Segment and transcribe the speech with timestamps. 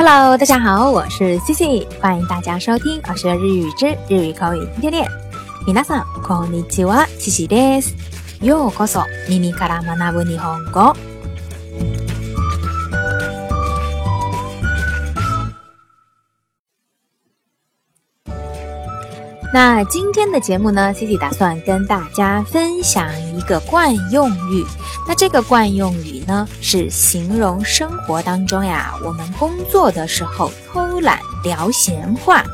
[0.00, 5.08] Hello，大家好，我是 Cici，欢迎大家收听我学日语之日语口语天天练。
[5.66, 7.94] 皆さんこんにちは、Cici です。
[8.40, 10.94] ようこそ耳から学ぶ日本語。
[19.53, 23.05] 那今天的节目呢，Cici 打算跟大家分享
[23.35, 24.65] 一个惯用语。
[25.05, 32.45] 那这个惯用语呢，是形容生活当中呀，我们工作的时候偷懒聊闲话。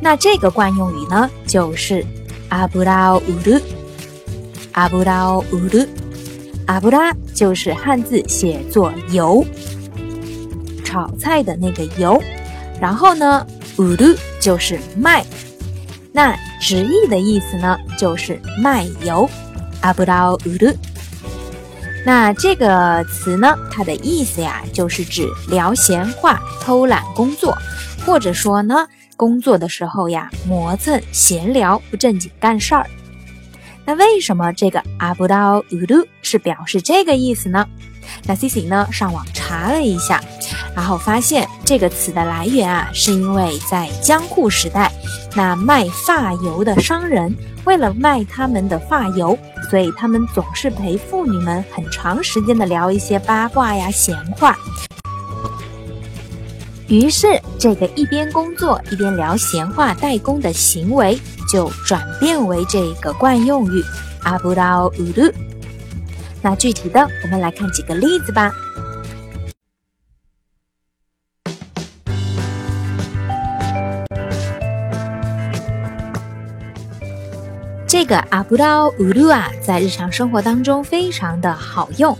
[0.00, 2.04] 那这个惯用语呢，就是
[2.48, 3.60] 阿布拉乌鲁，
[4.72, 5.86] 阿布拉乌鲁，
[6.66, 9.46] 阿布拉就是汉字写作油，
[10.84, 12.20] 炒菜的那个油。
[12.80, 13.46] 然后呢，
[13.78, 15.24] 乌鲁就是麦。
[16.16, 19.28] 那直译的意思呢，就是卖油，
[19.82, 20.74] 阿布拉乌鲁。
[22.06, 27.54] 那这个词呢，它的意思呀，就是指聊闲话、偷懒工作，
[28.06, 32.86] 或者说呢，工作的时候呀，磨蹭闲聊，不正经干事儿。
[33.86, 37.64] 那为什么这个阿布拉乌鲁是表示这个意思呢？
[38.24, 40.20] 那 C C 呢，上网查了一下。
[40.74, 44.92] 然后发现这个词的来源啊，是因为在江户时代，
[45.34, 49.38] 那卖发油的商人为了卖他们的发油，
[49.70, 54.56] 所以他们总是陪妇女们很长时间的聊一些八卦呀、闲话。
[56.88, 57.26] 于是，
[57.58, 61.18] 这个一边工作一边聊闲话代工的行为，
[61.52, 63.82] 就转变为这个惯用语
[64.22, 65.32] 阿布拉乌鲁。
[66.40, 68.52] 那具体的，我们来看几个例子吧。
[77.88, 82.16] 这个阿布拉乌鲁啊，在日常生活当中非常的好用。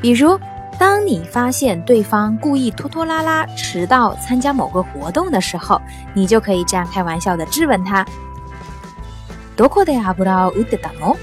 [0.00, 0.38] 比如，
[0.83, 5.81] 当你发现对方故意拖拖拉拉迟到参加某个活动的时候，
[6.13, 8.05] 你就可以这样开玩笑的质问他：“
[9.57, 11.17] どこで阿布拉乌德达诺？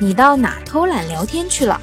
[0.00, 1.80] 你到哪偷懒聊天去了？”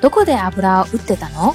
[0.00, 1.54] どこで阿布拉乌德达诺？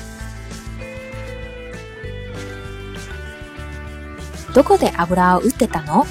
[4.52, 6.08] どこで油を売ってたの？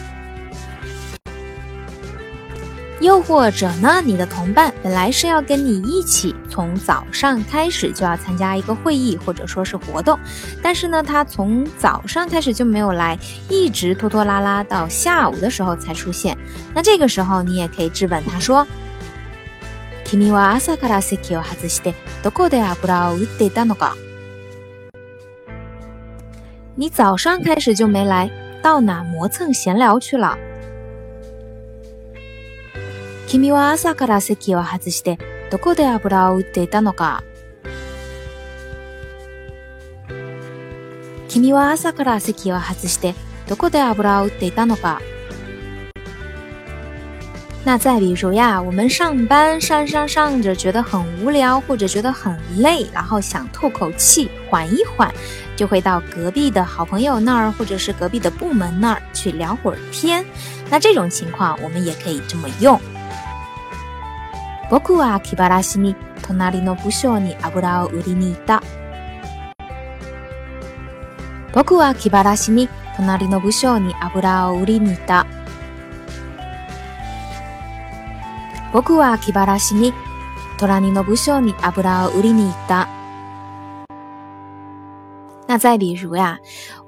[3.02, 10.18] 又或者呢，你的同伴本来是要跟你一起从早上开始就要参加一个会议或者说是活动，
[10.60, 13.16] 但是呢，他从早上开始就没有来，
[13.48, 16.36] 一直拖拖拉拉到下午的时候才出现。
[16.74, 18.66] 那这个时候你也可以质问他说：“
[20.04, 23.92] 君は朝から席を外してどこで油を売っていたのか？”
[26.74, 28.28] 你早上开始就没来，
[28.60, 30.36] 到哪磨蹭闲聊去了？
[33.32, 35.18] 君は朝から席を外して
[35.50, 37.22] どこで油を売っていたのか？
[41.28, 43.14] 君は朝から席を外して
[43.46, 45.00] どこで油を売っていたのか？
[47.64, 55.12] 那再比如呀，我们上班上上上着，觉得很无聊，或者觉得很累，然后想透口气，缓一缓，
[55.54, 60.24] 就会到隔壁的好朋友那儿，或者是隔壁的部门那儿去聊会儿天。
[60.70, 62.80] 那这种情况，我们也可以这么用。
[64.69, 68.63] 僕は気晴らしに隣の部署に油を売りに行った。
[71.53, 75.27] 僕は気晴らしに隣の部署に油を売りに行った。
[78.71, 79.93] 僕は気晴らしに
[80.57, 83.02] 隣の部署に油を売りに行った。
[85.52, 86.38] 那再比如呀，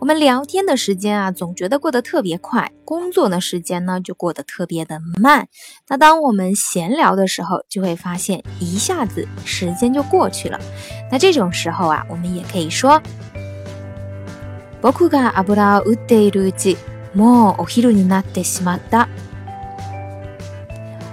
[0.00, 5.48] 我们聊天的时间啊，总觉得过得特别快；工作的时间呢，就过得特别的慢。
[5.88, 10.60] 那当我们闲聊的时候，就会发现一下子时间就过去了。
[11.10, 13.00] 那这种时候啊，我们也可以说：
[14.82, 16.76] 僕が油を売っているうち、
[17.14, 19.08] もうお昼になってしまった。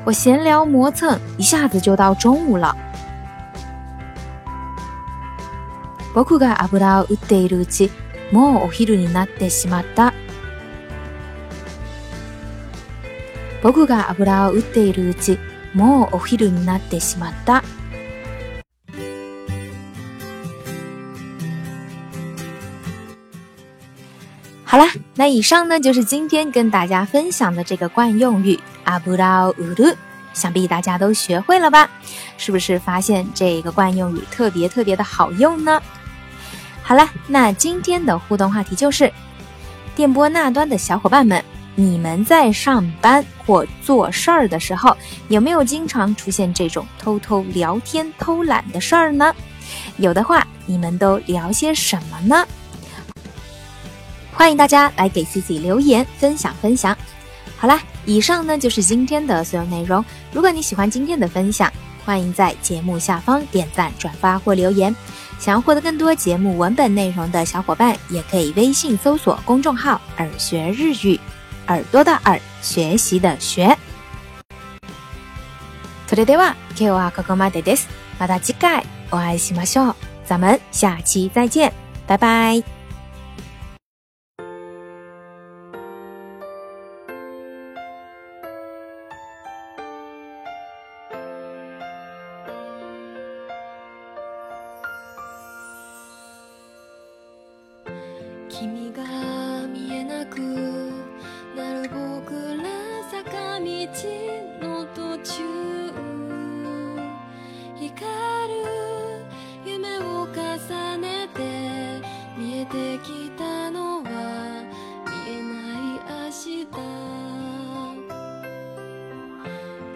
[0.03, 2.75] 我闲聊磨蹭，一下子就到中午了。
[6.13, 7.91] 僕が油を売っているうち、
[8.31, 10.13] もうお昼になってしまった。
[13.61, 15.37] 僕が油を売っているうち、
[15.73, 17.63] もうお昼になってしまった。
[24.63, 29.95] 好了，那以上呢就是今天跟大家分享的这个惯用语阿布拉乌鲁，
[30.33, 31.89] 想必大家都学会了吧？
[32.37, 35.81] 是不是发现这个惯用语特别特别的好用呢？
[36.82, 39.10] 好了，那今天的互动话题就是：
[39.94, 41.42] 电波那端的小伙伴们，
[41.74, 44.96] 你们在上班或做事儿的时候，
[45.28, 49.34] 有没有经常出现这种偷偷聊天、偷懒的事儿呢？
[49.96, 52.46] 有的话，你们都聊些什么呢？
[54.34, 56.96] 欢迎大家来给 C C 留言分享分享。
[57.56, 60.04] 好啦，以上呢就是今天的所有内容。
[60.32, 61.72] 如果你喜欢今天的分享，
[62.05, 64.95] 欢迎在节目下方点赞、转发或留言。
[65.39, 71.19] 想要获得更多节目文本内容的小伙伴，也可以微信搜索公众号“耳学日语”，
[71.67, 73.77] 耳朵的耳，学习的学。
[76.07, 77.87] それでは今日はここまでです。
[78.17, 79.95] また次回お会いしましょう。
[80.25, 81.71] 咱们下期再见，
[82.07, 82.80] 拜拜。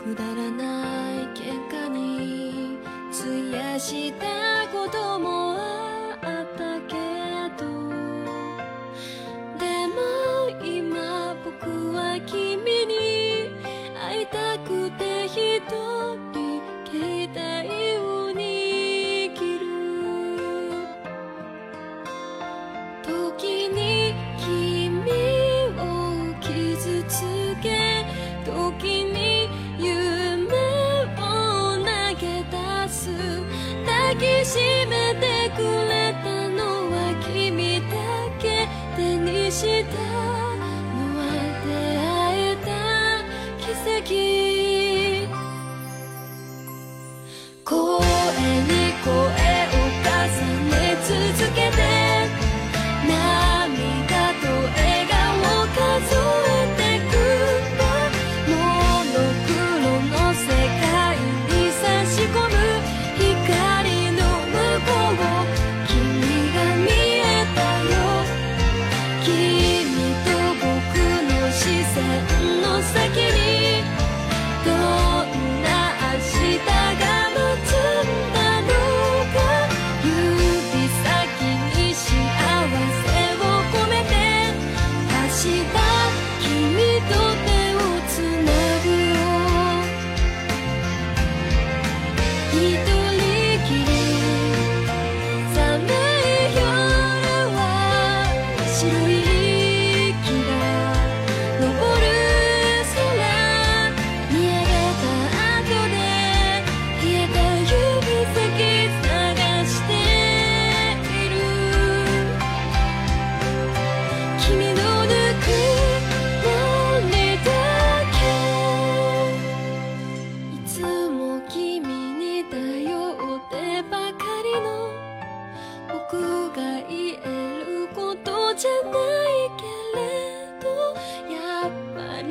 [0.06, 2.78] くだらない喧嘩に
[3.10, 4.26] 費やした
[4.72, 5.35] ことも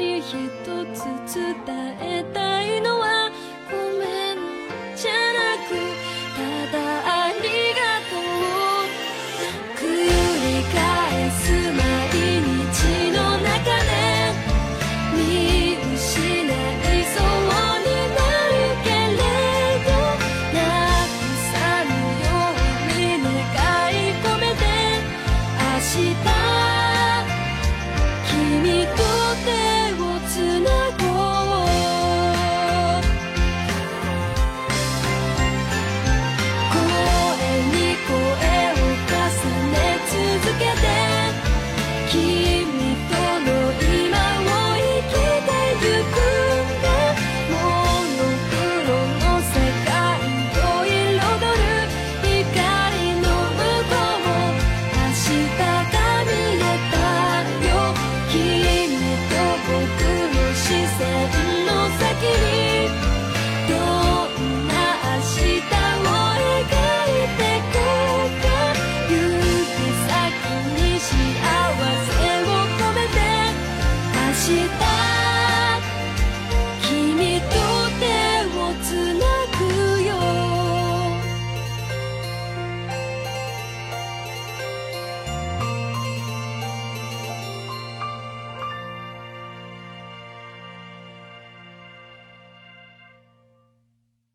[0.06, 0.22] ひ一
[0.94, 3.25] つ伝えたいのは